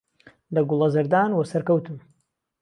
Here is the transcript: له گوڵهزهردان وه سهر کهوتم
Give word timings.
له 0.53 0.61
گوڵهزهردان 0.69 1.29
وه 1.33 1.43
سهر 1.51 1.61
کهوتم 1.67 1.97